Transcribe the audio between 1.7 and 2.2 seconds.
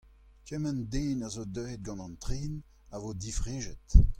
gant an